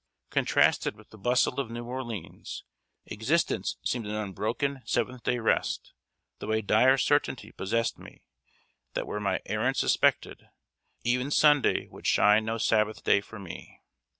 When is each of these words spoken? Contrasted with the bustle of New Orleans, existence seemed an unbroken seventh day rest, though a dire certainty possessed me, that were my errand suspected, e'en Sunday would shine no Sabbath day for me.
Contrasted 0.31 0.95
with 0.95 1.11
the 1.11 1.17
bustle 1.19 1.59
of 1.59 1.69
New 1.69 1.83
Orleans, 1.85 2.63
existence 3.05 3.77
seemed 3.83 4.07
an 4.07 4.15
unbroken 4.15 4.81
seventh 4.83 5.21
day 5.21 5.37
rest, 5.37 5.93
though 6.39 6.51
a 6.53 6.63
dire 6.63 6.97
certainty 6.97 7.51
possessed 7.51 7.99
me, 7.99 8.23
that 8.95 9.05
were 9.05 9.19
my 9.19 9.41
errand 9.45 9.77
suspected, 9.77 10.49
e'en 11.05 11.29
Sunday 11.29 11.85
would 11.89 12.07
shine 12.07 12.45
no 12.45 12.57
Sabbath 12.57 13.03
day 13.03 13.21
for 13.21 13.37
me. 13.37 13.79